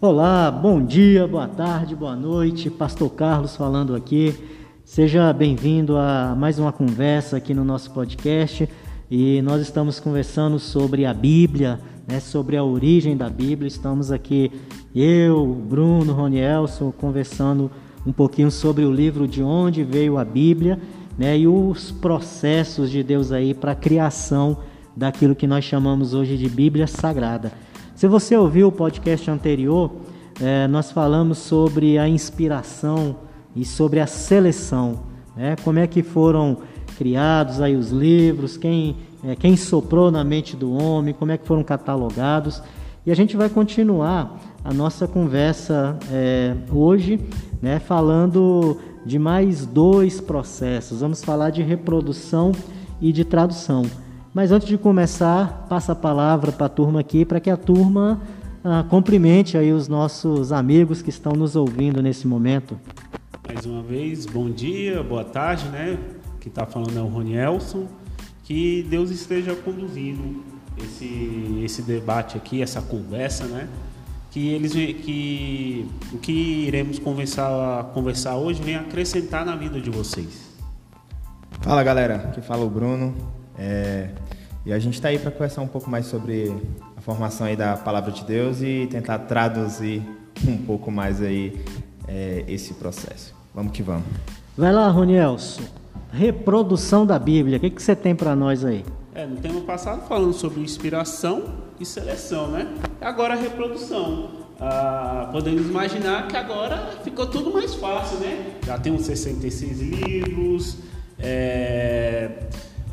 [0.00, 2.70] Olá, bom dia, boa tarde, boa noite.
[2.70, 4.32] Pastor Carlos falando aqui.
[4.84, 8.68] Seja bem-vindo a mais uma conversa aqui no nosso podcast.
[9.10, 13.66] E nós estamos conversando sobre a Bíblia, né, sobre a origem da Bíblia.
[13.66, 14.52] Estamos aqui,
[14.94, 17.68] eu, Bruno, Ronielson, conversando
[18.06, 20.78] um pouquinho sobre o livro de onde veio a Bíblia
[21.18, 24.58] né, e os processos de Deus aí para a criação
[24.96, 27.50] daquilo que nós chamamos hoje de Bíblia Sagrada.
[27.98, 29.90] Se você ouviu o podcast anterior,
[30.40, 33.16] é, nós falamos sobre a inspiração
[33.56, 35.00] e sobre a seleção,
[35.36, 35.56] né?
[35.64, 36.58] como é que foram
[36.96, 41.44] criados aí os livros, quem, é, quem soprou na mente do homem, como é que
[41.44, 42.62] foram catalogados.
[43.04, 47.18] E a gente vai continuar a nossa conversa é, hoje,
[47.60, 51.00] né, falando de mais dois processos.
[51.00, 52.52] Vamos falar de reprodução
[53.00, 53.82] e de tradução.
[54.38, 58.20] Mas antes de começar, passa a palavra para a turma aqui, para que a turma
[58.62, 62.78] ah, cumprimente aí os nossos amigos que estão nos ouvindo nesse momento.
[63.48, 65.98] Mais uma vez, bom dia, boa tarde, né?
[66.40, 67.88] Quem está falando é o Ronielson.
[68.44, 70.44] Que Deus esteja conduzindo
[70.84, 73.68] esse, esse debate aqui, essa conversa, né?
[74.30, 76.30] Que eles que o que
[76.68, 80.48] iremos conversar, conversar hoje vem acrescentar na vida de vocês.
[81.60, 83.36] Fala galera, aqui fala o Bruno.
[83.58, 84.08] É,
[84.64, 86.54] e a gente está aí para conversar um pouco mais sobre
[86.96, 90.02] a formação aí da palavra de Deus e tentar traduzir
[90.46, 91.60] um pouco mais aí
[92.06, 93.34] é, esse processo.
[93.54, 94.04] Vamos que vamos.
[94.56, 95.62] Vai lá, Ronielson.
[96.12, 97.58] Reprodução da Bíblia.
[97.58, 98.84] O que, que você tem para nós aí?
[99.14, 101.44] É, no tema passado falando sobre inspiração
[101.80, 102.72] e seleção, né?
[103.00, 104.46] Agora a reprodução.
[104.60, 108.56] Ah, podemos imaginar que agora ficou tudo mais fácil, né?
[108.66, 110.78] Já temos 66 livros,
[111.18, 112.48] é,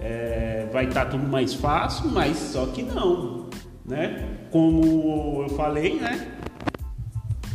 [0.06, 3.48] é, vai estar tá tudo mais fácil, mas só que não,
[3.84, 4.38] né?
[4.52, 6.32] Como eu falei, né?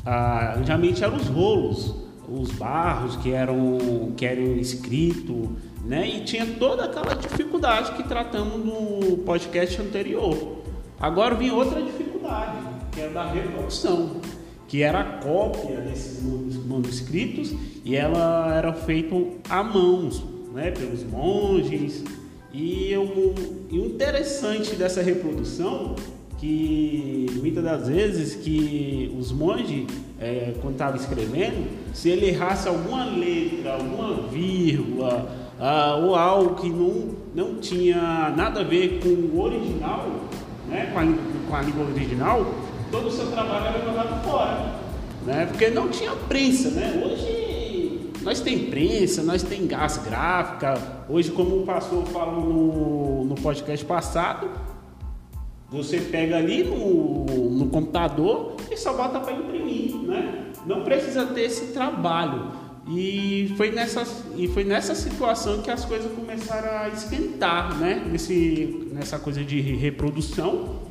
[0.04, 1.94] Ah, antigamente eram os rolos,
[2.28, 5.48] os barros que eram que eram escritos,
[5.84, 6.08] né?
[6.08, 10.58] E tinha toda aquela dificuldade que tratamos no podcast anterior.
[10.98, 12.58] Agora vem outra dificuldade,
[12.90, 14.16] que é da reprodução,
[14.66, 16.20] que era a cópia desses
[16.66, 19.14] manuscritos e ela era feita
[19.48, 20.72] a mãos, né?
[20.72, 22.04] Pelos monges
[22.52, 25.94] e o interessante dessa reprodução
[26.40, 29.86] que muitas das vezes que os monges,
[30.18, 36.70] é, quando estavam escrevendo, se ele errasse alguma letra, alguma vírgula, ah, ou algo que
[36.70, 40.08] não, não tinha nada a ver com o original,
[40.66, 41.04] né, com, a,
[41.50, 42.54] com a língua original,
[42.90, 44.80] todo o seu trabalho era jogado fora.
[45.26, 46.70] Né, porque não tinha prensa.
[46.70, 47.02] Né?
[47.04, 47.49] Hoje
[48.22, 51.04] nós tem prensa, nós tem gás gráfica.
[51.08, 54.50] Hoje, como o pastor falou no, no podcast passado,
[55.68, 60.50] você pega ali no, no computador e só bota para imprimir, né?
[60.66, 62.52] Não precisa ter esse trabalho.
[62.88, 64.04] E foi, nessa,
[64.36, 68.04] e foi nessa situação que as coisas começaram a esquentar, né?
[68.10, 70.89] Nesse, nessa coisa de reprodução.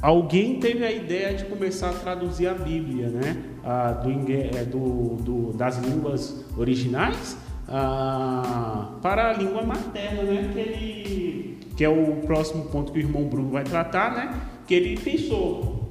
[0.00, 3.36] Alguém teve a ideia de começar a traduzir a Bíblia, né?
[3.64, 7.36] Ah, do, é, do, do, das línguas originais
[7.66, 10.50] ah, para a língua materna, né?
[10.52, 14.40] Que, ele, que é o próximo ponto que o irmão Bruno vai tratar, né?
[14.68, 15.88] Que ele pensou: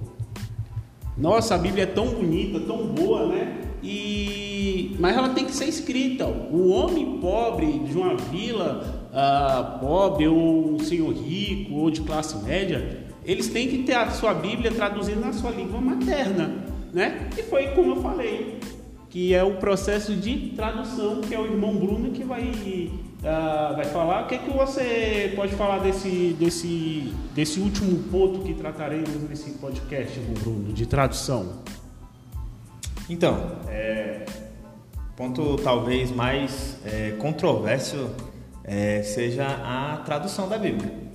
[1.18, 3.62] nossa, a Bíblia é tão bonita, tão boa, né?
[3.84, 6.25] E, mas ela tem que ser escrita.
[6.25, 12.38] O homem pobre de uma vila ah, pobre, ou um senhor rico, ou de classe
[12.45, 17.30] média, eles têm que ter a sua Bíblia traduzida na sua língua materna, né?
[17.38, 18.58] E foi como eu falei,
[19.10, 23.84] que é o processo de tradução, que é o irmão Bruno que vai, uh, vai
[23.86, 24.24] falar.
[24.24, 29.52] O que, é que você pode falar desse, desse, desse último ponto que trataremos nesse
[29.52, 31.64] podcast, irmão Bruno, de tradução?
[33.10, 34.26] Então, é,
[35.18, 38.10] ponto talvez mais é, controverso
[38.63, 41.06] é, seja a tradução da Bíblia.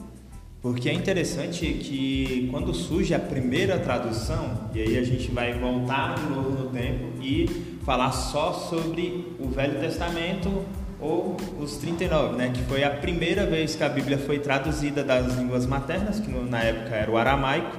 [0.62, 6.14] Porque é interessante que quando surge a primeira tradução, e aí a gente vai voltar
[6.14, 7.48] de novo no tempo e
[7.84, 10.64] falar só sobre o Velho Testamento
[11.00, 15.34] ou os 39, né, que foi a primeira vez que a Bíblia foi traduzida das
[15.34, 17.76] línguas maternas, que na época era o aramaico,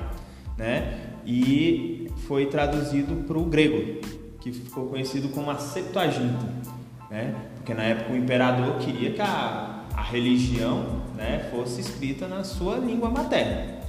[0.57, 4.01] né, e foi traduzido para o grego,
[4.41, 6.45] que ficou conhecido como a Septuaginta,
[7.09, 12.43] né, porque na época o imperador queria que a a religião né, fosse escrita na
[12.43, 13.79] sua língua materna.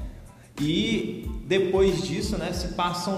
[0.61, 3.17] E depois disso, né, se passam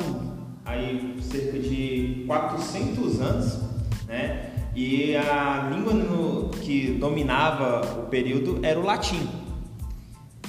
[0.64, 3.58] aí cerca de 400 anos,
[4.06, 9.28] né, e a língua no, que dominava o período era o latim.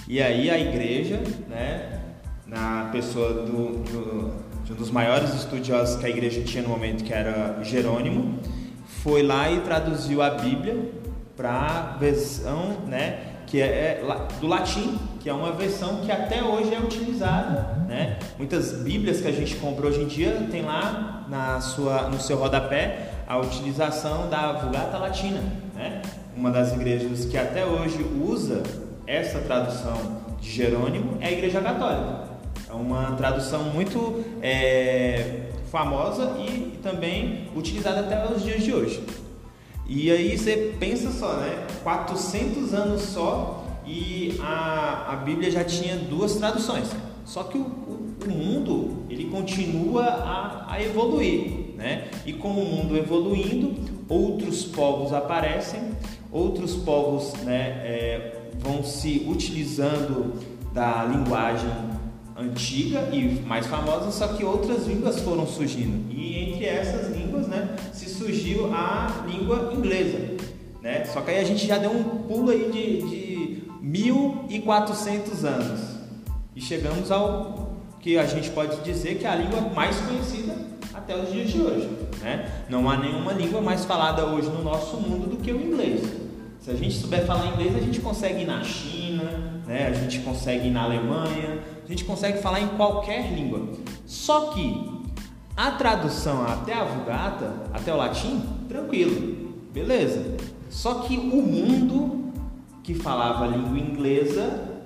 [0.08, 2.02] E aí a igreja, né,
[2.46, 7.04] na pessoa do, do, de um dos maiores estudiosos que a igreja tinha no momento,
[7.04, 8.40] que era Jerônimo,
[8.86, 10.92] foi lá e traduziu a Bíblia
[11.38, 14.04] para a versão né, que é, é
[14.42, 17.86] do latim, que é uma versão que até hoje é utilizada.
[17.88, 18.18] Né?
[18.38, 22.38] Muitas Bíblias que a gente compra hoje em dia tem lá na sua, no seu
[22.38, 25.42] rodapé a utilização da Vulgata Latina.
[25.76, 26.02] Né?
[26.36, 28.64] Uma das igrejas que até hoje usa
[29.06, 32.28] essa tradução de Jerônimo é a Igreja Católica.
[32.70, 39.04] É uma tradução muito é, famosa e, também utilizada até os dias de hoje.
[39.88, 41.66] E aí você pensa só, né?
[41.84, 46.90] 400 anos só e a, a Bíblia já tinha duas traduções.
[47.26, 52.10] Só que o, o, o mundo ele continua a, a, evoluir, né?
[52.26, 53.76] E com o mundo evoluindo,
[54.10, 55.92] outros povos aparecem,
[56.32, 60.34] outros povos, né, é, vão se utilizando
[60.74, 61.70] da linguagem
[62.38, 66.12] antiga e mais famosa, só que outras línguas foram surgindo.
[66.14, 70.36] E entre essas línguas, né, se surgiu a língua inglesa,
[70.82, 71.04] né?
[71.06, 75.82] Só que aí a gente já deu um pulo aí de, de 1400 anos
[76.56, 80.56] e chegamos ao que a gente pode dizer que é a língua mais conhecida
[80.94, 81.90] até os dias de hoje,
[82.22, 82.50] né?
[82.70, 86.27] Não há nenhuma língua mais falada hoje no nosso mundo do que o inglês.
[86.68, 89.24] Se a gente souber falar inglês, a gente consegue ir na China,
[89.66, 89.88] né?
[89.88, 93.70] A gente consegue ir na Alemanha, a gente consegue falar em qualquer língua.
[94.06, 95.02] Só que
[95.56, 100.36] a tradução até a Vulgata, até o latim, tranquilo, beleza.
[100.70, 102.34] Só que o mundo
[102.84, 104.82] que falava a língua inglesa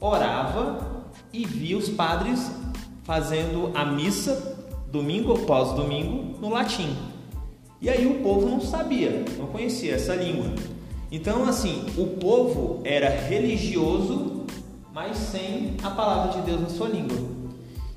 [0.00, 2.50] orava e via os padres
[3.02, 4.56] fazendo a missa
[4.90, 6.96] domingo após domingo no latim.
[7.78, 10.54] E aí o povo não sabia, não conhecia essa língua.
[11.12, 14.46] Então, assim, o povo era religioso,
[14.92, 17.18] mas sem a palavra de Deus na sua língua.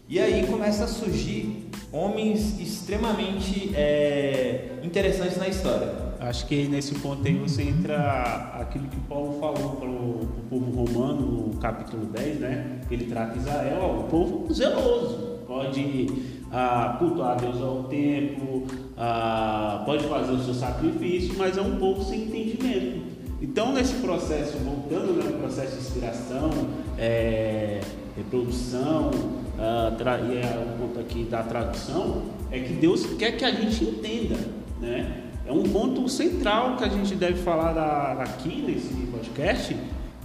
[0.10, 6.14] E aí começa a surgir homens extremamente é, interessantes na história.
[6.20, 11.22] Acho que nesse ponto aí você entra aquilo que Paulo falou para o povo romano
[11.22, 12.80] no capítulo 10, né?
[12.90, 16.08] Ele trata Israel, ó, um povo zeloso, pode
[16.52, 18.64] ah, cultuar a Deus ao tempo,
[18.98, 23.03] ah, pode fazer o seu sacrifício, mas é um povo sem entendimento.
[23.44, 26.50] Então, nesse processo, voltando no né, processo de inspiração,
[26.98, 27.82] é,
[28.16, 29.12] reprodução,
[29.60, 29.92] ah,
[30.32, 34.38] e é o ponto aqui da tradução, é que Deus quer que a gente entenda,
[34.80, 35.24] né?
[35.46, 39.76] É um ponto central que a gente deve falar aqui nesse podcast,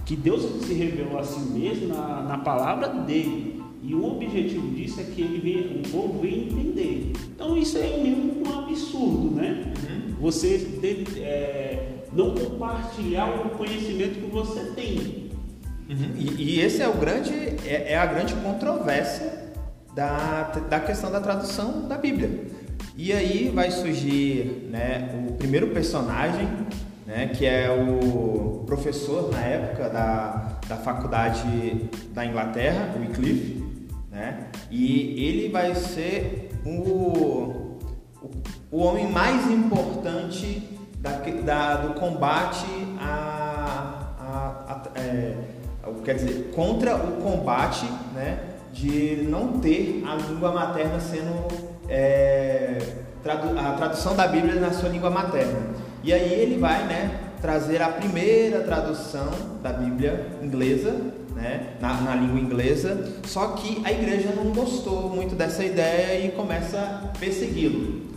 [0.05, 3.61] que Deus se revelou a si mesmo na, na palavra dele.
[3.83, 7.11] E o objetivo disso é que ele venha, o povo venha entender.
[7.35, 9.73] Então isso é mesmo um absurdo, né?
[9.89, 10.15] Uhum.
[10.21, 11.78] Você de, é,
[12.11, 15.29] não compartilhar o conhecimento que você tem.
[15.89, 16.11] Uhum.
[16.15, 17.33] E, e, esse é o grande,
[17.65, 19.51] é, é, a grande controvérsia
[19.95, 22.47] da, da questão da tradução da Bíblia.
[22.95, 26.47] E aí vai surgir né, o primeiro personagem,
[27.07, 33.63] né, que é o professor na época da, da faculdade da Inglaterra, o Wycliffe,
[34.11, 37.77] né, e ele vai ser o, o,
[38.69, 41.11] o homem mais importante da,
[41.45, 42.65] da, do combate
[42.99, 45.35] a, a, a é,
[46.03, 48.37] quer dizer, contra o combate né,
[48.73, 51.47] de não ter a língua materna sendo
[51.87, 52.77] é,
[53.23, 55.59] tradu a tradução da Bíblia na sua língua materna.
[56.03, 59.29] E aí ele vai né, trazer a primeira tradução
[59.63, 60.91] da Bíblia inglesa,
[61.33, 66.31] né, na, na língua inglesa, só que a igreja não gostou muito dessa ideia e
[66.31, 68.08] começa a persegui-lo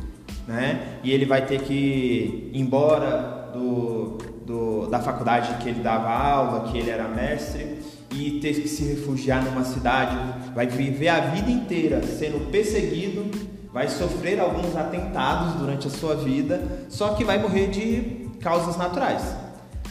[0.47, 0.99] né?
[1.03, 6.71] E ele vai ter que ir embora do, do, da faculdade que ele dava aula,
[6.71, 7.79] que ele era mestre,
[8.11, 10.17] e ter que se refugiar numa cidade,
[10.55, 13.31] vai viver a vida inteira sendo perseguido,
[13.73, 19.35] vai sofrer alguns atentados durante a sua vida, só que vai morrer de causas naturais,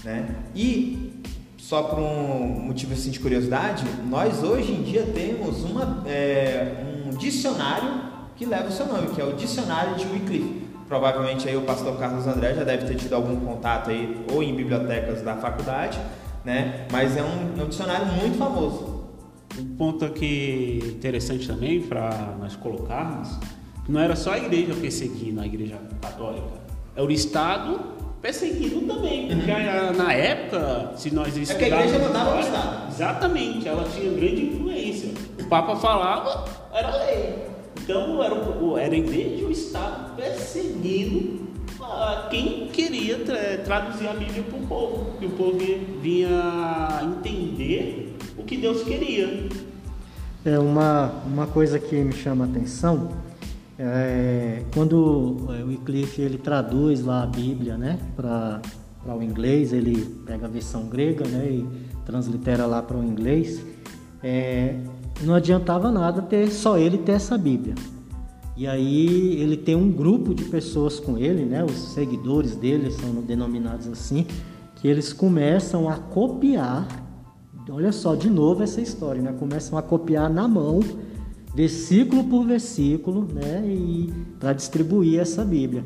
[0.03, 0.35] né?
[0.55, 1.23] E
[1.57, 7.11] só por um motivo assim de curiosidade, nós hoje em dia temos uma, é, um
[7.11, 10.67] dicionário que leva o seu nome, que é o Dicionário de Wycliffe.
[10.87, 14.53] Provavelmente aí o pastor Carlos André já deve ter tido algum contato aí ou em
[14.53, 15.99] bibliotecas da faculdade,
[16.43, 16.85] né?
[16.91, 19.05] Mas é um, é um dicionário muito famoso.
[19.57, 23.29] Um ponto aqui interessante também para nós colocarmos,
[23.85, 26.61] que não era só a igreja perseguindo a igreja católica,
[26.95, 27.79] é o Estado
[28.21, 29.97] perseguindo também, porque uhum.
[29.97, 31.49] na época, se nós estudarmos...
[31.49, 32.91] É que a igreja mandava o Estado.
[32.91, 35.09] Exatamente, ela tinha grande influência.
[35.39, 37.30] O Papa falava, era lei.
[37.81, 38.35] Então era,
[38.79, 41.41] era a igreja e o Estado perseguindo
[42.29, 45.57] quem queria tra traduzir a Bíblia para o povo, que o povo
[46.01, 49.49] vinha entender o que Deus queria.
[50.45, 53.09] É uma, uma coisa que me chama a atenção
[53.83, 58.61] é quando é, o Wycliffe ele traduz lá a Bíblia, né, para
[59.07, 61.67] o inglês, ele pega a versão grega, né, e
[62.05, 63.59] translitera lá para o inglês.
[64.21, 64.75] É,
[65.23, 67.75] não adiantava nada ter só ele ter essa Bíblia.
[68.55, 71.63] E aí ele tem um grupo de pessoas com ele, né?
[71.63, 74.25] Os seguidores dele são denominados assim,
[74.75, 76.87] que eles começam a copiar.
[77.69, 79.33] Olha só, de novo essa história, né?
[79.39, 80.81] Começam a copiar na mão,
[81.55, 83.63] versículo por versículo, né?
[83.65, 85.85] E para distribuir essa Bíblia.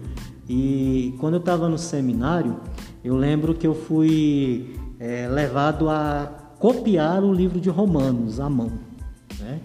[0.50, 2.58] E quando eu estava no seminário,
[3.04, 6.26] eu lembro que eu fui é, levado a
[6.60, 8.72] copiar o livro de Romanos à mão,
[9.40, 9.60] né?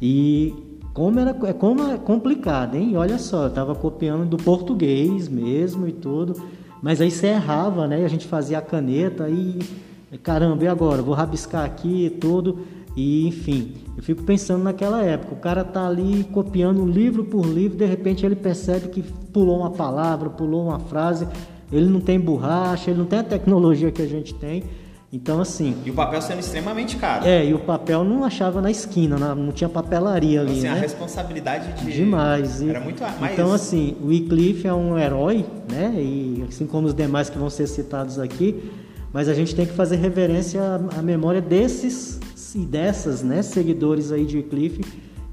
[0.00, 0.54] E
[0.92, 2.96] como era é como é complicado, hein?
[2.96, 6.42] Olha só, eu estava copiando do português mesmo e tudo,
[6.82, 8.02] mas aí você errava, né?
[8.02, 9.58] E a gente fazia a caneta e
[10.22, 11.00] caramba, e agora?
[11.00, 12.60] Vou rabiscar aqui e tudo.
[12.94, 17.78] E enfim, eu fico pensando naquela época, o cara tá ali copiando livro por livro,
[17.78, 21.26] de repente ele percebe que pulou uma palavra, pulou uma frase,
[21.72, 24.64] ele não tem borracha, ele não tem a tecnologia que a gente tem.
[25.12, 25.76] Então, assim.
[25.84, 27.26] E o papel sendo extremamente caro.
[27.26, 30.52] É, e o papel não achava na esquina, não tinha papelaria ali.
[30.52, 30.70] Assim, né?
[30.70, 31.92] a responsabilidade de.
[31.92, 32.62] Demais.
[32.62, 32.70] E...
[32.70, 33.32] Era muito mais.
[33.32, 35.92] Então, assim, o Wycliffe é um herói, né?
[35.98, 38.72] E assim como os demais que vão ser citados aqui,
[39.12, 40.62] mas a gente tem que fazer reverência
[40.96, 42.18] à memória desses
[42.54, 43.42] e dessas, né?
[43.42, 44.80] Seguidores aí de Wycliffe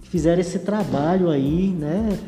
[0.01, 2.19] que fizeram esse trabalho aí, né?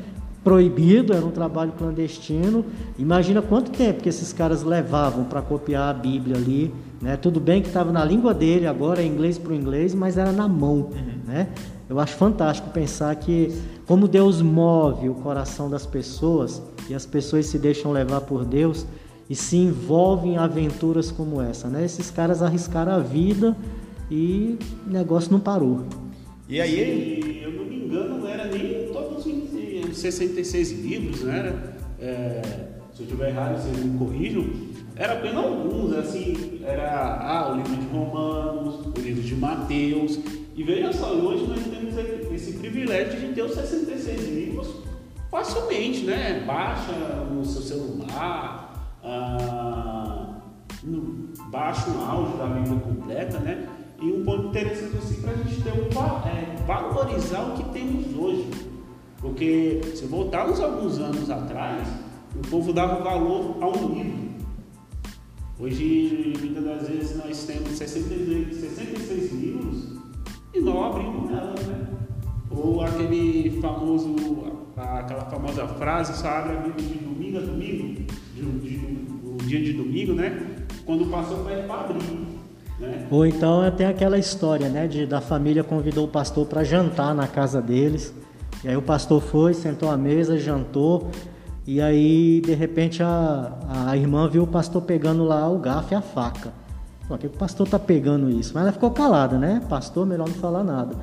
[0.44, 2.66] proibido, era um trabalho clandestino.
[2.98, 7.18] Imagina quanto tempo que esses caras levavam para copiar a Bíblia ali, né?
[7.18, 10.32] Tudo bem que estava na língua dele, agora é inglês para o inglês, mas era
[10.32, 11.20] na mão, uhum.
[11.26, 11.50] né?
[11.90, 13.52] Eu acho fantástico pensar que
[13.86, 18.86] como Deus move o coração das pessoas e as pessoas se deixam levar por Deus
[19.30, 21.84] e se envolvem em aventuras como essa, né?
[21.84, 23.58] Esses caras arriscaram a vida
[24.10, 25.86] e o negócio não parou.
[26.48, 31.54] E aí, eu não me engano, não era nem todos os 66 livros, né?
[32.00, 32.42] É,
[32.94, 34.46] se eu estiver errado, vocês me corrijam.
[34.96, 40.20] Era apenas alguns, assim, era ah, o livro de Romanos, o livro de Mateus.
[40.56, 41.96] E veja só, hoje nós temos
[42.32, 44.68] esse privilégio de ter os 66 livros
[45.30, 46.44] facilmente, né?
[46.46, 46.92] Baixa
[47.32, 50.42] no seu celular, ah,
[50.84, 53.68] no, baixa um áudio da Bíblia completa, né?
[54.02, 55.88] E um ponto interessante assim para a gente ter um,
[56.28, 58.50] é, valorizar o que temos hoje.
[59.20, 61.88] Porque se voltarmos alguns anos atrás,
[62.36, 64.21] o povo dava valor a um livro.
[65.62, 69.90] Hoje, muitas das vezes, nós temos 66, 66 livros
[70.56, 71.88] e não abrimos elas, né?
[72.50, 74.16] Ou aquele famoso,
[74.76, 79.62] aquela famosa frase, só abre a Bíblia de domingo a domingo, de, de, o dia
[79.62, 80.66] de domingo, né?
[80.84, 82.28] Quando passou para abrir.
[82.80, 83.08] Né?
[83.12, 87.28] Ou então tem aquela história, né, de da família convidou o pastor para jantar na
[87.28, 88.12] casa deles.
[88.64, 91.12] E aí o pastor foi, sentou à mesa, jantou,
[91.66, 93.54] e aí de repente a,
[93.88, 96.54] a irmã viu o pastor pegando lá o garfo e a faca.
[97.08, 98.52] Por que o pastor tá pegando isso?
[98.54, 99.62] Mas ela ficou calada, né?
[99.68, 100.96] Pastor, melhor não falar nada.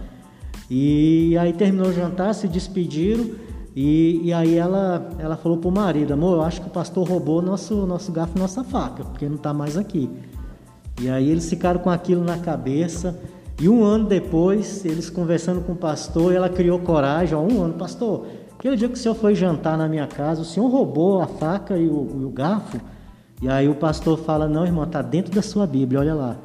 [0.71, 3.31] E aí terminou o jantar, se despediram,
[3.77, 7.41] e, e aí ela, ela falou pro marido, amor, eu acho que o pastor roubou
[7.41, 10.11] nosso, nosso garfo e nossa faca, porque não tá mais aqui.
[11.01, 13.19] E aí eles ficaram com aquilo na cabeça.
[13.61, 17.75] E um ano depois, eles conversando com o pastor, ela criou coragem, ó, um ano,
[17.75, 18.27] pastor,
[18.59, 21.77] aquele dia que o senhor foi jantar na minha casa, o senhor roubou a faca
[21.77, 22.81] e o, e o garfo?
[23.41, 26.37] E aí o pastor fala, não, irmão, tá dentro da sua Bíblia, olha lá.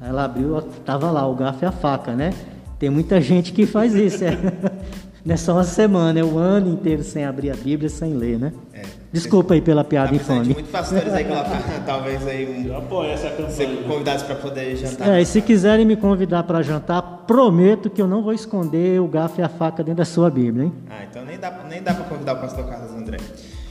[0.00, 2.32] Aí ela abriu, tava lá, o garfo e a faca, né?
[2.78, 4.36] Tem muita gente que faz isso, é.
[5.24, 8.14] Não é só uma semana, é o um ano inteiro sem abrir a Bíblia, sem
[8.14, 8.52] ler, né?
[8.72, 8.82] É.
[9.16, 10.52] Desculpa aí pela piada infame.
[10.52, 12.66] Muitos pastores aí colocar, talvez aí um.
[12.66, 13.50] Eu apoio essa campanha.
[13.50, 15.08] Ser convidados para poder jantar.
[15.08, 19.08] É, e se quiserem me convidar para jantar, prometo que eu não vou esconder o
[19.08, 20.72] garfo e a faca dentro da sua Bíblia, hein?
[20.90, 23.16] Ah, então nem dá, nem dá para convidar o pastor Carlos André.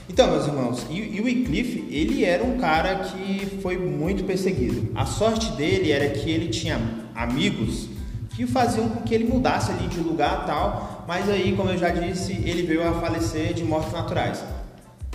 [0.09, 4.89] Então, meus irmãos, e, e o Wycliffe, ele era um cara que foi muito perseguido.
[4.95, 6.79] A sorte dele era que ele tinha
[7.13, 7.89] amigos
[8.35, 11.89] que faziam com que ele mudasse ali de lugar tal, mas aí, como eu já
[11.89, 14.43] disse, ele veio a falecer de mortes naturais.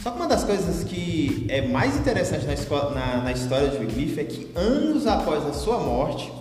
[0.02, 4.20] Só que uma das coisas que é mais interessante na, na, na história de Wycliffe
[4.20, 6.32] é que anos após a sua morte,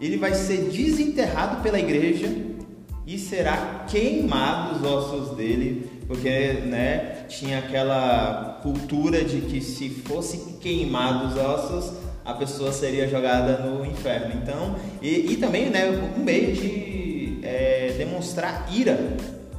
[0.00, 2.34] ele vai ser desenterrado pela igreja
[3.06, 10.56] e será queimado os ossos dele, porque né, tinha aquela cultura de que se fosse
[10.58, 11.92] queimado os ossos,
[12.24, 14.32] a pessoa seria jogada no inferno.
[14.42, 18.98] Então, e, e também né, um meio de é, demonstrar ira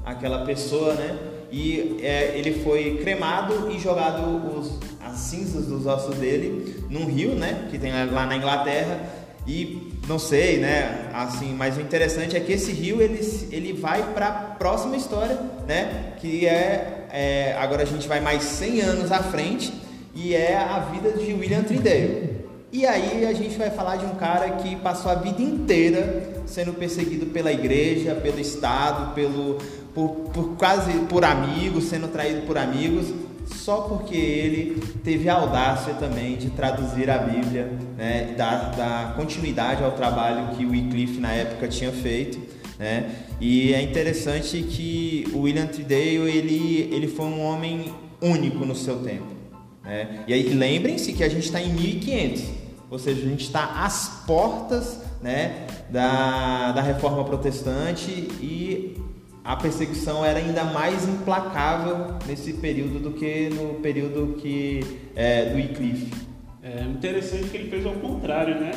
[0.04, 1.33] àquela pessoa, né?
[1.54, 4.24] E é, ele foi cremado e jogado
[4.58, 7.68] os, as cinzas dos ossos dele num rio, né?
[7.70, 9.00] Que tem lá na Inglaterra.
[9.46, 11.12] E não sei, né?
[11.14, 13.20] Assim, mas o interessante é que esse rio ele,
[13.52, 16.16] ele vai para a próxima história, né?
[16.20, 19.72] Que é, é, agora a gente vai mais 100 anos à frente
[20.16, 22.34] e é a vida de William Tyndale.
[22.72, 26.74] E aí a gente vai falar de um cara que passou a vida inteira sendo
[26.74, 29.60] perseguido pela igreja, pelo Estado, pelo,
[29.94, 33.14] por, por quase por amigos, sendo traído por amigos,
[33.46, 39.84] só porque ele teve a audácia também de traduzir a Bíblia, né, dar, dar continuidade
[39.84, 42.40] ao trabalho que o Wycliffe na época tinha feito.
[42.80, 43.12] Né?
[43.40, 49.00] E é interessante que o William Tyndale ele, ele foi um homem único no seu
[49.00, 49.28] tempo.
[49.84, 50.24] Né?
[50.28, 54.22] E aí lembrem-se que a gente está em 1500 ou seja, a gente está às
[54.28, 59.02] portas né, da, da reforma protestante e
[59.44, 64.82] a perseguição era ainda mais implacável nesse período do que no período que
[65.16, 66.12] é, do Wycliffe.
[66.62, 68.72] É interessante que ele fez ao contrário, né?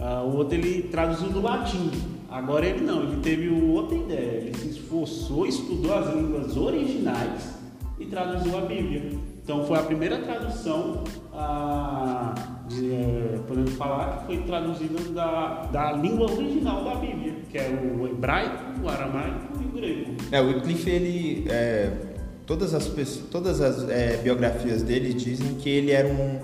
[0.00, 1.90] Ah, o outro ele traduziu do latim.
[2.28, 4.40] Agora ele não, ele teve outra ideia.
[4.40, 7.54] Ele se esforçou, estudou as línguas originais
[8.00, 9.31] e traduziu a Bíblia.
[9.42, 11.02] Então foi a primeira tradução
[11.34, 12.34] ah,
[12.70, 18.06] é, podemos falar que foi traduzida da, da língua original da Bíblia, que é o
[18.06, 20.14] hebraico, o aramaico e o grego.
[20.30, 21.90] É, o Wycliffe, ele, é,
[22.46, 22.86] todas as,
[23.30, 26.40] todas as é, biografias dele dizem que ele era um,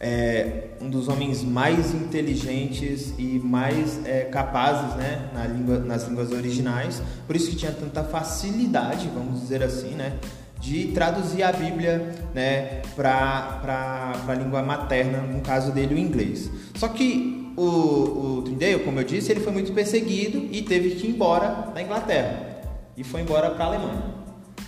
[0.00, 6.32] é, um dos homens mais inteligentes e mais é, capazes né, na língua, nas línguas
[6.32, 10.14] originais, por isso que tinha tanta facilidade, vamos dizer assim, né,
[10.60, 16.50] de traduzir a Bíblia né, para a língua materna, no caso dele o inglês.
[16.74, 21.06] Só que o, o Tyndale, como eu disse, ele foi muito perseguido e teve que
[21.06, 22.50] ir embora da Inglaterra
[22.96, 24.20] e foi embora para a Alemanha.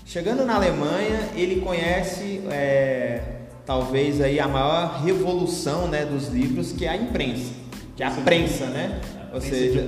[0.06, 3.20] Chegando na Alemanha, ele conhece é,
[3.64, 7.52] talvez aí a maior revolução né, dos livros, que é a imprensa,
[7.96, 9.00] que é a prensa, né?
[9.32, 9.86] Ou seja,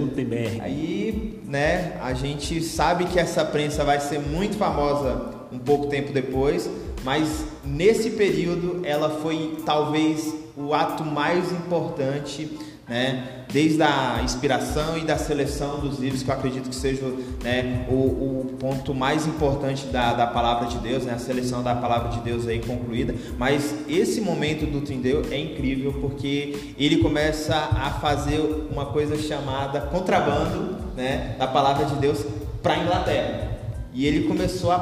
[0.62, 6.12] aí, né, a gente sabe que essa prensa vai ser muito famosa um pouco tempo
[6.12, 6.68] depois,
[7.04, 13.44] mas nesse período ela foi talvez o ato mais importante, né?
[13.52, 17.04] Desde a inspiração e da seleção dos livros, que eu acredito que seja
[17.42, 21.14] né, o, o ponto mais importante da, da palavra de Deus, né?
[21.14, 23.14] A seleção da palavra de Deus aí concluída.
[23.38, 28.40] Mas esse momento do Tindeu é incrível porque ele começa a fazer
[28.70, 31.36] uma coisa chamada contrabando, né?
[31.38, 32.24] Da palavra de Deus
[32.62, 33.54] para a Inglaterra.
[33.94, 34.78] E ele começou a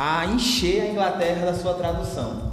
[0.00, 2.50] a encher a Inglaterra da sua tradução.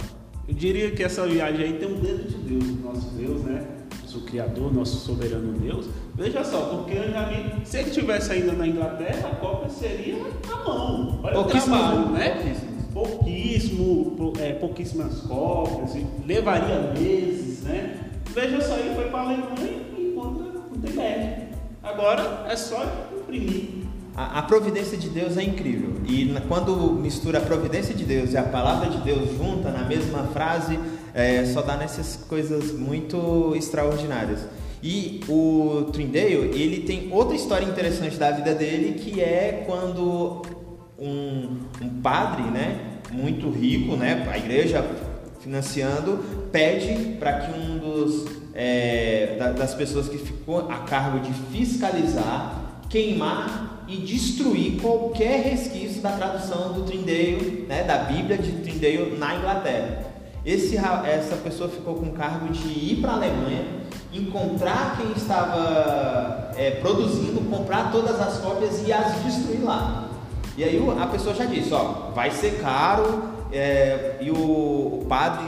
[0.48, 3.64] Eu diria que essa viagem aí tem um dedo de Deus, nosso Deus, né?
[4.02, 5.86] Nosso Criador, nosso soberano Deus.
[6.16, 10.16] Veja só, porque antigamente, se ele tivesse ainda na Inglaterra, a cópia seria
[10.52, 11.20] à mão.
[11.22, 12.56] Olha o trabalho, né?
[12.92, 18.10] Pouquíssimo, é, pouquíssimas cópias, levaria meses, né?
[18.34, 21.46] Veja só, ele foi para a Alemanha e encontra o Gutenberg.
[21.80, 22.84] Agora é só
[23.16, 23.85] imprimir.
[24.16, 25.92] A, a, providência de Deus é incrível.
[26.08, 30.24] E quando mistura a providência de Deus e a palavra de Deus junta na mesma
[30.32, 30.78] frase,
[31.12, 34.40] é, só dá nessas coisas muito extraordinárias.
[34.82, 40.42] E o Trindale, ele tem outra história interessante da vida dele, que é quando
[40.98, 44.82] um, um padre, né, muito rico, né, a igreja
[45.40, 48.24] financiando, pede para que um dos
[48.54, 56.10] é, das pessoas que ficou a cargo de fiscalizar queimar e destruir qualquer resquício da
[56.12, 60.04] tradução do Trindeio, né, da Bíblia de Trindeio na Inglaterra.
[60.44, 63.64] Esse, essa pessoa ficou com o cargo de ir para a Alemanha,
[64.12, 70.08] encontrar quem estava é, produzindo, comprar todas as cópias e as destruir lá.
[70.56, 75.46] E aí a pessoa já disse, ó, vai ser caro, é, e o, o padre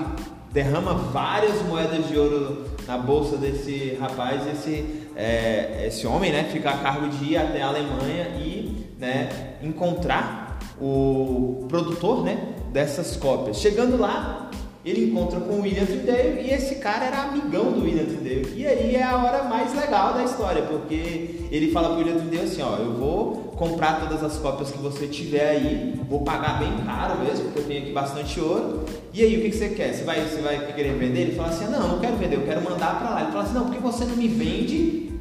[0.53, 6.70] derrama várias moedas de ouro na bolsa desse rapaz, esse, é, esse homem, né, fica
[6.70, 9.29] a cargo de ir até a Alemanha e né,
[9.62, 13.59] encontrar o produtor né, dessas cópias.
[13.59, 14.51] Chegando lá,
[14.83, 18.55] ele encontra com o William Tyndale e esse cara era amigão do William Tyndale.
[18.57, 22.44] E aí é a hora mais legal da história, porque ele fala pro William Tyndale
[22.44, 26.72] assim, ó, eu vou comprar todas as cópias que você tiver aí, vou pagar bem
[26.87, 28.87] caro mesmo, porque eu tenho aqui bastante ouro.
[29.12, 29.94] E aí, o que, que você quer?
[29.94, 31.21] Você vai, você vai querer vender?
[31.21, 33.23] Ele fala assim, não, não quero vender, eu quero mandar para lá.
[33.23, 35.12] Ele fala assim, não, porque você não me vende,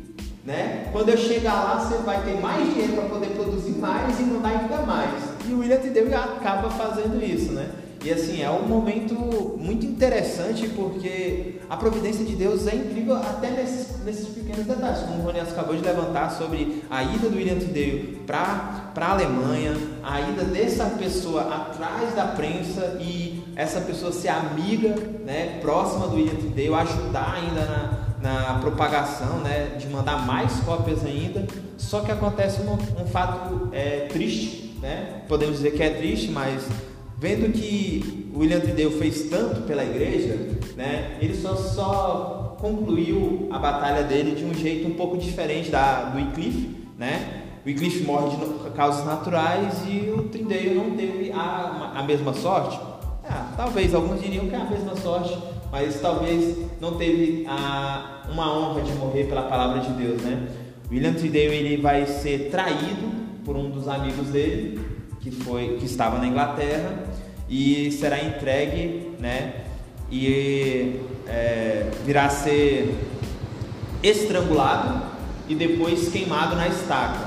[0.45, 0.89] né?
[0.91, 4.49] Quando eu chegar lá, você vai ter mais dinheiro para poder produzir mais e mandar
[4.49, 5.23] ainda mais.
[5.47, 7.69] E o William Tyndale acaba fazendo isso, né?
[8.03, 9.15] E assim, é um momento
[9.59, 15.19] muito interessante porque a providência de Deus é incrível até nesses, nesses pequenos detalhes, como
[15.19, 20.21] o Ronias acabou de levantar sobre a ida do William Tyndale para a Alemanha, a
[20.21, 23.26] ida dessa pessoa atrás da prensa e
[23.57, 24.89] essa pessoa ser amiga,
[25.25, 27.65] né, próxima do William Tyndale, ajudar ainda
[28.21, 31.47] na, na propagação, né, de mandar mais cópias ainda.
[31.75, 35.23] Só que acontece um, um fato é, triste, né?
[35.27, 36.67] Podemos dizer que é triste, mas
[37.17, 40.37] vendo que William Trideu fez tanto pela igreja,
[40.75, 46.03] né, ele só, só concluiu a batalha dele de um jeito um pouco diferente da,
[46.03, 47.43] do Wycliffe, né?
[47.65, 52.86] O Wycliffe morre de causas naturais e o Trideu não teve a, a mesma sorte.
[53.29, 55.37] Ah, talvez alguns diriam que é a mesma sorte,
[55.71, 60.47] mas talvez não teve a, uma honra de morrer pela palavra de Deus, né?
[60.89, 63.11] William Trideu ele vai ser traído
[63.43, 64.79] por um dos amigos dele
[65.19, 67.03] que foi que estava na Inglaterra
[67.49, 69.65] e será entregue, né?
[70.09, 72.95] E é, virá ser
[74.01, 75.01] estrangulado
[75.49, 77.26] e depois queimado na estaca.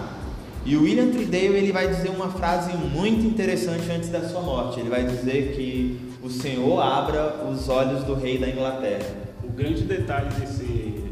[0.64, 4.81] E o William Tridale ele vai dizer uma frase muito interessante antes da sua morte.
[4.81, 9.07] Ele vai dizer que o Senhor abra os olhos do rei da Inglaterra.
[9.42, 11.05] O grande detalhe desse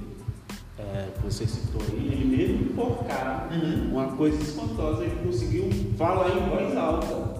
[0.78, 3.90] é, que você citou aí, ele mesmo enforcar uhum.
[3.92, 7.38] uma coisa espantosa, ele conseguiu falar em voz alta.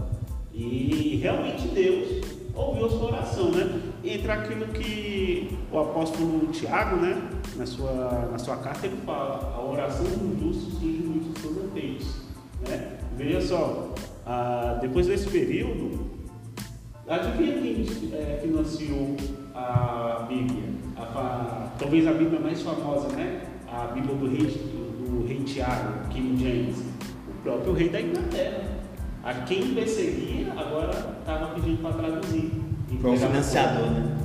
[0.53, 3.81] E realmente Deus ouviu a sua oração, né?
[4.03, 9.63] Entra aquilo que o apóstolo Tiago, né, na sua, na sua carta, ele fala: a
[9.63, 10.81] oração do justo
[12.69, 12.99] Né?
[13.17, 13.95] Veja só,
[14.27, 16.09] ah, depois desse período,
[17.09, 19.17] adivinha quem é, financiou
[19.55, 20.65] a Bíblia?
[20.97, 23.43] A, a, talvez a Bíblia mais famosa, né?
[23.71, 26.79] A Bíblia do rei, do, do rei Tiago, King James,
[27.29, 28.79] o próprio rei da Inglaterra.
[29.25, 32.53] A quem perseguia agora estava pedindo para traduzir.
[33.01, 34.17] Foi um financiador, né?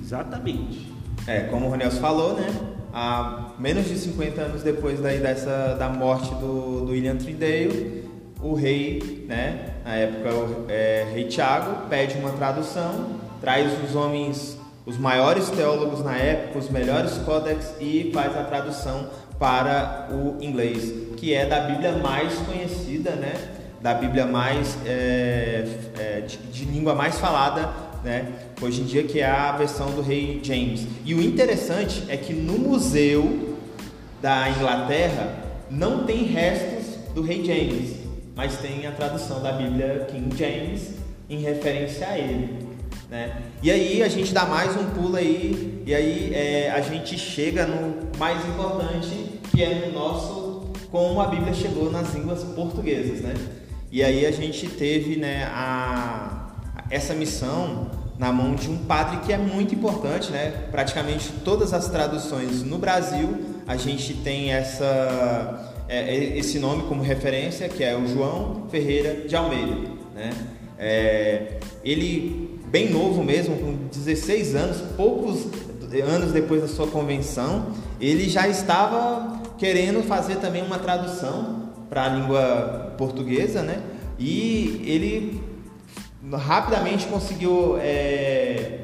[0.00, 0.91] Exatamente.
[1.26, 2.48] É, como o Ronels falou, né?
[2.92, 8.04] Há menos de 50 anos depois daí dessa, da morte do, do William Tyndale,
[8.42, 13.06] o rei, né, na época o é, rei Tiago, pede uma tradução,
[13.40, 19.08] traz os homens, os maiores teólogos na época, os melhores códex e faz a tradução
[19.38, 23.32] para o inglês, que é da Bíblia mais conhecida, né,
[23.80, 25.64] da Bíblia mais é,
[25.98, 27.70] é, de, de língua mais falada
[28.02, 28.32] né?
[28.60, 30.86] Hoje em dia que é a versão do rei James.
[31.04, 33.58] E o interessante é que no museu
[34.20, 35.34] da Inglaterra
[35.70, 37.96] não tem restos do rei James,
[38.34, 40.94] mas tem a tradução da Bíblia King James
[41.28, 42.66] em referência a ele.
[43.10, 43.42] Né?
[43.62, 47.66] E aí a gente dá mais um pulo aí, e aí é, a gente chega
[47.66, 53.34] no mais importante, que é no nosso como a Bíblia chegou nas línguas portuguesas, né?
[53.90, 56.41] E aí a gente teve né, a,
[56.92, 60.52] essa missão na mão de um padre que é muito importante, né?
[60.70, 67.02] Praticamente todas as traduções no Brasil a gente tem essa é, é, esse nome como
[67.02, 70.30] referência, que é o João Ferreira de Almeida, né?
[70.78, 75.46] É, ele bem novo mesmo, com 16 anos, poucos
[76.00, 77.66] anos depois da sua convenção,
[78.00, 83.82] ele já estava querendo fazer também uma tradução para a língua portuguesa, né?
[84.18, 85.41] E ele
[86.36, 88.80] rapidamente conseguiu é,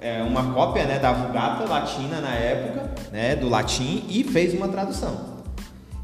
[0.00, 4.68] é, uma cópia né, da Vulgata Latina na época, né, do latim, e fez uma
[4.68, 5.40] tradução.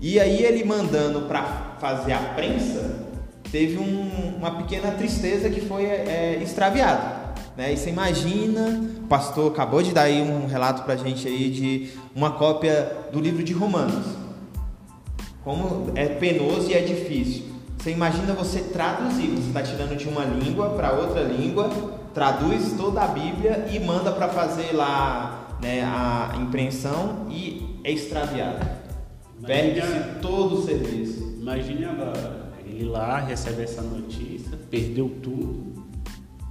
[0.01, 3.07] E aí ele mandando para fazer a prensa,
[3.51, 7.27] teve um, uma pequena tristeza que foi é, extraviado.
[7.57, 7.73] Né?
[7.73, 11.51] E você imagina, o pastor acabou de dar aí um relato para a gente aí
[11.51, 14.05] de uma cópia do livro de Romanos.
[15.43, 17.56] Como é penoso e é difícil.
[17.79, 21.71] Você imagina você traduzir, você está tirando de uma língua para outra língua,
[22.13, 28.67] traduz toda a Bíblia e manda para fazer lá né, a impressão e é extraviado.
[29.45, 31.37] Perde-se todo o serviço.
[31.39, 35.85] Imagine agora, ele lá recebe essa notícia, perdeu tudo.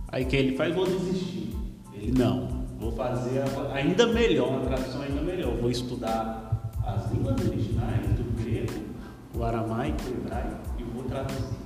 [0.08, 0.74] Aí que ele faz?
[0.74, 1.54] Vou desistir.
[1.94, 5.54] Ele não, vou fazer ainda melhor, uma tradução ainda melhor.
[5.58, 8.72] Vou estudar as línguas originais do grego,
[9.34, 10.75] o aramaico, o hebraico
[11.24, 11.66] traduzir.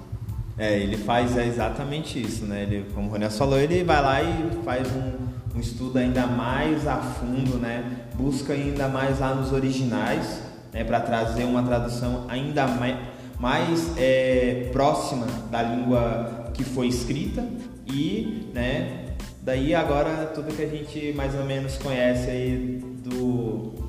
[0.58, 2.64] É, ele faz exatamente isso, né?
[2.64, 6.86] Ele, como o Rony falou, ele vai lá e faz um, um, estudo ainda mais
[6.86, 7.84] a fundo, né?
[8.16, 10.42] Busca ainda mais lá nos originais,
[10.74, 10.84] né?
[10.84, 12.98] Para trazer uma tradução ainda mais,
[13.40, 17.46] mais é, próxima da língua que foi escrita
[17.88, 19.06] e, né?
[19.42, 23.89] Daí agora tudo que a gente mais ou menos conhece aí do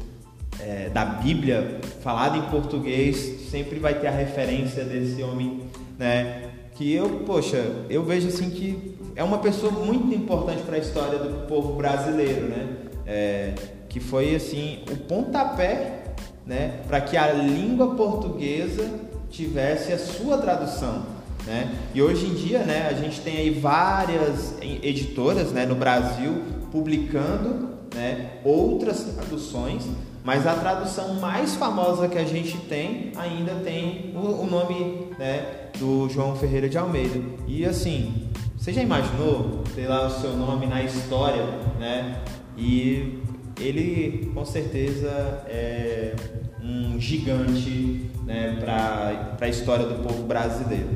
[0.63, 5.61] é, da Bíblia falada em português sempre vai ter a referência desse homem,
[5.99, 6.51] né?
[6.75, 11.19] Que eu, poxa, eu vejo assim que é uma pessoa muito importante para a história
[11.19, 12.77] do povo brasileiro, né?
[13.07, 13.55] É,
[13.89, 16.05] que foi assim o pontapé,
[16.47, 16.81] né?
[16.87, 18.89] Para que a língua portuguesa
[19.31, 21.05] tivesse a sua tradução,
[21.47, 21.75] né?
[21.95, 22.89] E hoje em dia, né?
[22.89, 25.67] A gente tem aí várias editoras, né?
[25.67, 29.85] No Brasil publicando né, outras traduções,
[30.25, 35.69] mas a tradução mais famosa que a gente tem ainda tem o, o nome né,
[35.79, 37.21] do João Ferreira de Almeida.
[37.47, 41.45] E assim, você já imaginou ter lá o seu nome na história,
[41.79, 42.21] né?
[42.57, 43.23] E
[43.59, 45.09] ele com certeza
[45.49, 46.15] é
[46.63, 50.91] um gigante né, para a história do povo brasileiro.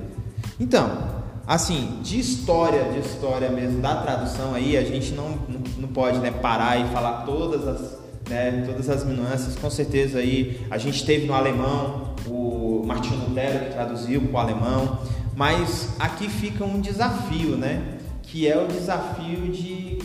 [0.61, 5.39] Então, assim, de história, de história mesmo, da tradução aí, a gente não,
[5.79, 9.57] não, pode né, parar e falar todas as, né, todas as nuances.
[9.57, 14.39] Com certeza aí, a gente teve no alemão o Martinho Lutero que traduziu para o
[14.39, 14.99] alemão,
[15.37, 17.99] mas aqui fica um desafio, né?
[18.23, 19.99] Que é o desafio de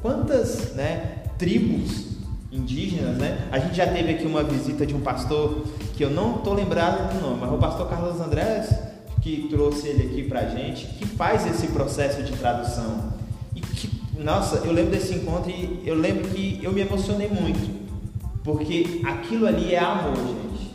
[0.00, 2.12] quantas né, tribos
[2.50, 3.48] indígenas, né?
[3.50, 7.14] A gente já teve aqui uma visita de um pastor que eu não estou lembrado
[7.14, 8.68] do nome, mas o pastor Carlos Andrés
[9.22, 13.12] que trouxe ele aqui para gente, que faz esse processo de tradução.
[14.18, 17.82] Nossa, eu lembro desse encontro e eu lembro que eu me emocionei muito,
[18.44, 20.72] porque aquilo ali é amor, gente.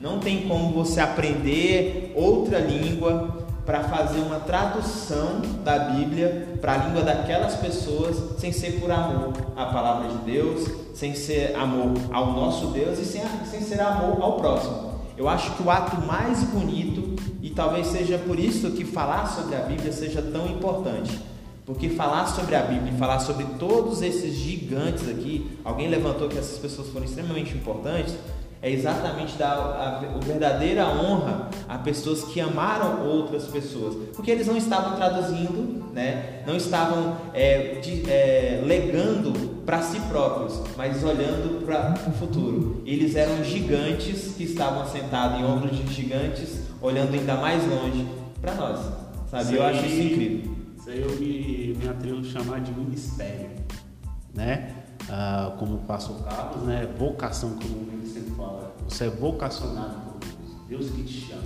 [0.00, 6.76] Não tem como você aprender outra língua para fazer uma tradução da Bíblia para a
[6.86, 12.32] língua daquelas pessoas sem ser por amor à palavra de Deus, sem ser amor ao
[12.32, 14.88] nosso Deus e sem, sem ser amor ao próximo.
[15.18, 19.56] Eu acho que o ato mais bonito, e talvez seja por isso que falar sobre
[19.56, 21.20] a Bíblia seja tão importante,
[21.68, 26.38] porque falar sobre a Bíblia e falar sobre todos esses gigantes aqui, alguém levantou que
[26.38, 28.16] essas pessoas foram extremamente importantes,
[28.62, 34.30] é exatamente dar a, a, a, verdadeira honra a pessoas que amaram outras pessoas, porque
[34.30, 36.42] eles não estavam traduzindo, né?
[36.46, 42.82] não estavam é, de, é, legando para si próprios, mas olhando para o futuro.
[42.86, 48.06] Eles eram gigantes que estavam sentados em ombros de gigantes, olhando ainda mais longe
[48.40, 48.80] para nós.
[49.30, 49.54] Sabe?
[49.54, 50.57] eu acho isso incrível.
[50.90, 53.50] Eu me, me atrevo a chamar de ministério,
[54.34, 54.74] né?
[55.10, 56.88] Ah, como o pastor Carlos, né?
[56.98, 58.74] Vocação, como ele sempre fala.
[58.88, 60.20] Você é vocacionado por
[60.68, 60.86] Deus.
[60.86, 61.42] Deus que te chama.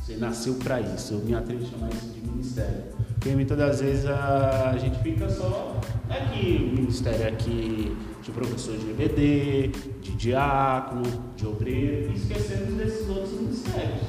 [0.00, 1.14] Você nasceu para isso.
[1.14, 2.84] Eu me atrevo a chamar isso de ministério.
[3.14, 8.90] Porque muitas das vezes a, gente fica só aqui, o ministério aqui de professor de
[8.90, 9.68] EBD,
[10.00, 11.02] de diácono,
[11.36, 14.02] de obreiro, e desses outros ministérios,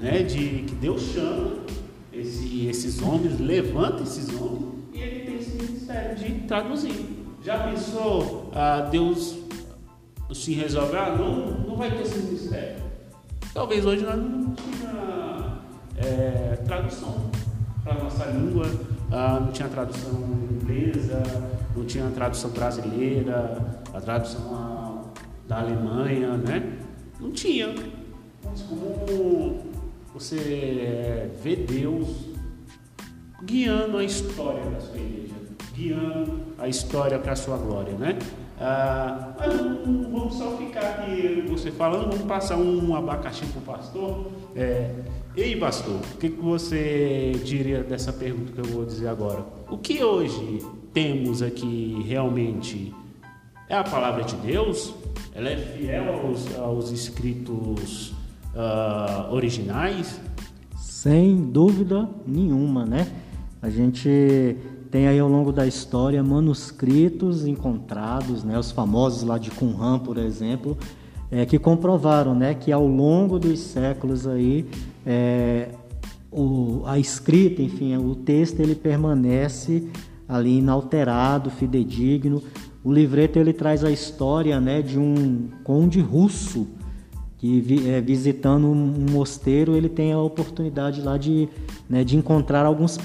[0.00, 0.22] né?
[0.22, 1.58] De que Deus chama
[2.20, 7.18] esse, esses homens, levanta esses homens e ele tem esse ministério de traduzir.
[7.44, 9.38] Já pensou, ah, Deus
[10.32, 12.82] se resolve, ah, não, não vai ter esse ministério.
[13.54, 15.58] Talvez hoje nós não tinha
[15.96, 17.30] é, tradução
[17.82, 18.66] para a nossa língua,
[19.10, 20.12] ah, não tinha tradução
[20.50, 21.22] inglesa,
[21.76, 25.12] não tinha tradução brasileira, a tradução
[25.46, 26.78] da Alemanha, né?
[27.20, 27.74] Não tinha.
[28.44, 29.67] Mas como
[30.18, 32.08] você é, vê Deus
[33.44, 35.34] guiando a história da sua igreja,
[35.72, 38.18] guiando a história para a sua glória, né?
[38.60, 43.62] Ah, mas não, vamos só ficar aqui você falando, vamos passar um abacaxi para o
[43.62, 44.26] pastor.
[44.56, 44.92] É,
[45.36, 49.46] Ei, pastor, o que, que você diria dessa pergunta que eu vou dizer agora?
[49.70, 50.58] O que hoje
[50.92, 52.92] temos aqui realmente
[53.68, 54.92] é a palavra de Deus?
[55.32, 58.17] Ela é fiel aos, aos escritos
[58.54, 60.20] uh, originais?
[60.76, 63.06] Sem dúvida nenhuma, né?
[63.60, 64.56] A gente
[64.90, 70.16] tem aí ao longo da história manuscritos encontrados, né, os famosos lá de Qumran, por
[70.16, 70.78] exemplo,
[71.30, 74.66] é, que comprovaram né, que ao longo dos séculos aí,
[75.04, 75.68] é,
[76.30, 79.88] o, a escrita, enfim, o texto ele permanece
[80.28, 82.42] ali inalterado, fidedigno.
[82.84, 86.66] O livreto ele traz a história né, de um conde russo
[87.38, 91.48] que é, visitando um mosteiro ele tem a oportunidade lá de,
[91.88, 92.98] né, de encontrar alguns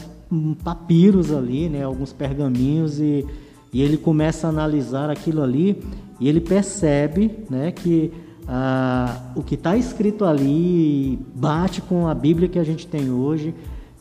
[0.63, 3.25] papiros ali, né, alguns pergaminhos e,
[3.71, 5.81] e ele começa a analisar aquilo ali
[6.19, 8.11] e ele percebe, né, que
[8.47, 13.53] ah, o que está escrito ali bate com a Bíblia que a gente tem hoje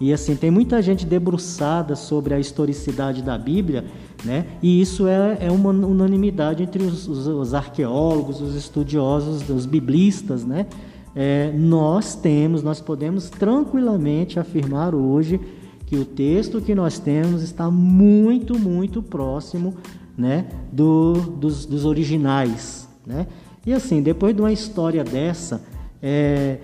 [0.02, 3.84] e assim tem muita gente debruçada sobre a historicidade da Bíblia,
[4.24, 4.46] né?
[4.60, 10.44] E isso é, é uma unanimidade entre os, os, os arqueólogos, os estudiosos, os biblistas,
[10.44, 10.66] né?
[11.14, 15.40] É, nós temos, nós podemos tranquilamente afirmar hoje
[15.86, 19.74] que o texto que nós temos está muito, muito próximo
[20.18, 22.88] né, do, dos, dos originais.
[23.06, 23.28] Né?
[23.64, 25.62] E assim, depois de uma história dessa,
[26.02, 26.58] é,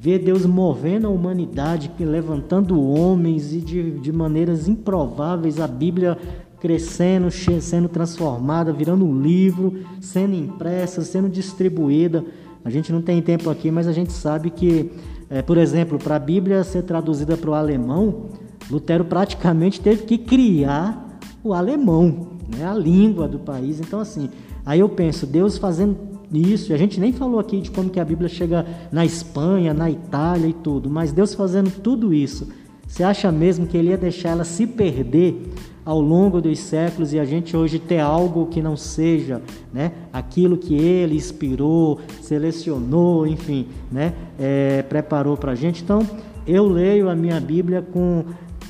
[0.00, 6.16] ver Deus movendo a humanidade, levantando homens e de, de maneiras improváveis, a Bíblia
[6.58, 12.24] crescendo, sendo transformada, virando um livro, sendo impressa, sendo distribuída.
[12.64, 14.90] A gente não tem tempo aqui, mas a gente sabe que,
[15.28, 18.30] é, por exemplo, para a Bíblia ser traduzida para o alemão,
[18.70, 22.66] Lutero praticamente teve que criar o alemão, né?
[22.66, 23.80] A língua do país.
[23.80, 24.30] Então assim,
[24.64, 27.98] aí eu penso, Deus fazendo isso, e a gente nem falou aqui de como que
[27.98, 32.48] a Bíblia chega na Espanha, na Itália e tudo, mas Deus fazendo tudo isso,
[32.86, 35.52] você acha mesmo que ele ia deixar ela se perder
[35.84, 39.40] ao longo dos séculos e a gente hoje ter algo que não seja
[39.72, 45.82] né, aquilo que ele inspirou, selecionou, enfim, né, é, preparou para a gente.
[45.82, 46.06] Então,
[46.46, 48.24] eu leio a minha Bíblia com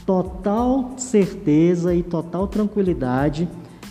[0.07, 3.49] total certeza e total tranquilidade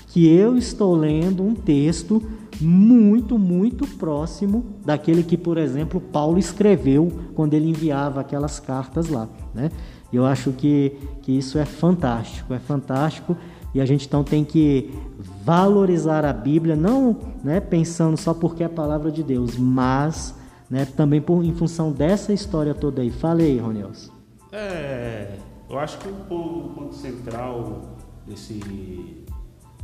[0.08, 2.22] que eu estou lendo um texto
[2.60, 9.28] muito, muito próximo daquele que, por exemplo, Paulo escreveu quando ele enviava aquelas cartas lá,
[9.54, 9.72] né?
[10.12, 13.38] Eu acho que, que isso é fantástico, é fantástico
[13.74, 14.91] e a gente então tem que
[15.43, 20.34] valorizar a Bíblia, não né, pensando só porque é a palavra de Deus, mas
[20.69, 23.12] né, também por, em função dessa história toda aí.
[23.12, 24.12] Fale aí, Ronels.
[24.52, 25.36] É,
[25.69, 26.13] eu acho que o
[26.76, 27.95] ponto central
[28.26, 29.19] desse,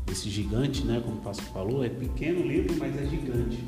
[0.06, 3.64] desse gigante, né, como o pastor falou, é pequeno livro, mas é gigante.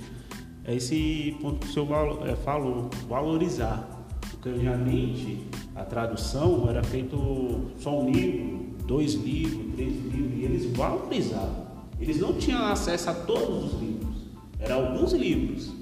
[0.64, 4.06] É esse ponto que o senhor é, falou, valorizar.
[4.32, 10.66] Porque antigamente a tradução era feito só um livro, dois livros, três livros, e eles
[10.76, 11.68] valorizavam.
[12.00, 14.16] Eles não tinham acesso a todos os livros,
[14.60, 15.74] eram alguns livros.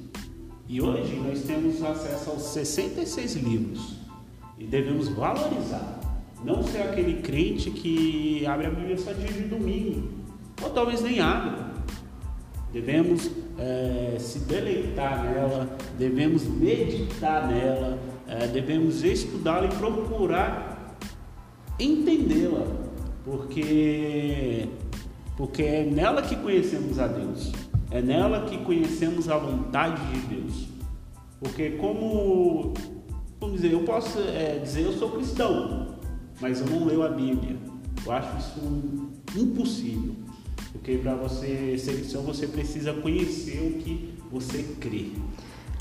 [0.68, 3.98] E hoje nós temos acesso aos 66 livros
[4.58, 6.00] e devemos valorizar.
[6.44, 10.10] Não ser aquele crente que abre a Bíblia só dia de domingo,
[10.62, 11.74] ou talvez nem abra.
[12.72, 20.98] Devemos é, se deleitar nela, devemos meditar nela, é, devemos estudá-la e procurar
[21.80, 22.66] entendê-la,
[23.24, 24.68] porque,
[25.38, 27.52] porque é nela que conhecemos a Deus,
[27.92, 30.68] é nela que conhecemos a vontade de Deus.
[31.40, 32.74] Porque como,
[33.40, 35.96] vamos dizer, eu posso é, dizer eu sou cristão,
[36.42, 37.56] mas eu não leio a Bíblia.
[38.06, 40.25] Eu acho isso impossível.
[40.76, 45.08] Porque para você ser cristão você precisa conhecer o que você crê.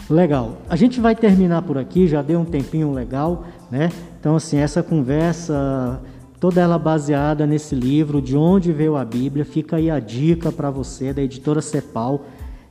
[0.09, 0.59] Legal.
[0.69, 3.91] A gente vai terminar por aqui, já deu um tempinho legal, né?
[4.21, 6.01] Então, assim, essa conversa,
[6.39, 10.71] toda ela baseada nesse livro, De Onde Veio a Bíblia, fica aí a dica para
[10.71, 12.25] você, da editora Cepal.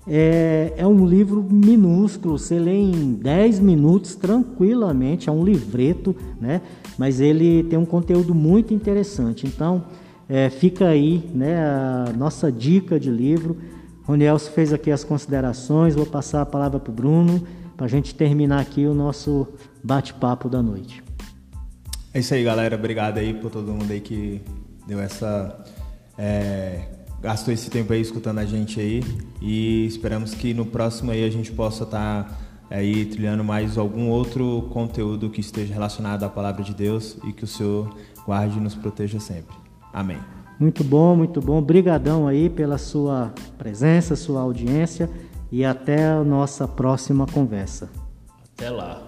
[0.07, 6.61] É, é um livro minúsculo, você lê em 10 minutos tranquilamente, é um livreto, né?
[6.97, 9.47] Mas ele tem um conteúdo muito interessante.
[9.47, 9.83] Então,
[10.27, 13.57] é, fica aí né, a nossa dica de livro.
[14.03, 18.13] Ronielso fez aqui as considerações, vou passar a palavra para o Bruno para a gente
[18.13, 19.47] terminar aqui o nosso
[19.83, 21.03] bate-papo da noite.
[22.13, 22.75] É isso aí, galera.
[22.75, 24.41] Obrigado aí por todo mundo aí que
[24.87, 25.63] deu essa.
[26.17, 26.81] É,
[27.21, 29.03] gastou esse tempo aí escutando a gente aí.
[29.41, 32.37] E esperamos que no próximo aí a gente possa estar tá
[32.69, 37.43] aí trilhando mais algum outro conteúdo que esteja relacionado à palavra de Deus e que
[37.43, 39.62] o Senhor guarde e nos proteja sempre.
[39.93, 40.17] Amém.
[40.59, 41.59] Muito bom, muito bom.
[41.59, 45.09] Obrigadão aí pela sua presença, sua audiência
[45.51, 47.89] e até a nossa próxima conversa.
[48.55, 49.01] Até lá.